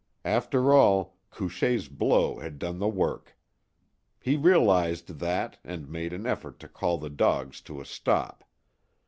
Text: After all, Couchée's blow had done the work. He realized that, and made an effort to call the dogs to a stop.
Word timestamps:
After 0.25 0.73
all, 0.73 1.15
Couchée's 1.31 1.87
blow 1.87 2.39
had 2.39 2.57
done 2.57 2.79
the 2.79 2.87
work. 2.87 3.37
He 4.19 4.35
realized 4.35 5.19
that, 5.19 5.59
and 5.63 5.87
made 5.87 6.11
an 6.11 6.25
effort 6.25 6.57
to 6.61 6.67
call 6.67 6.97
the 6.97 7.11
dogs 7.11 7.61
to 7.61 7.79
a 7.79 7.85
stop. 7.85 8.43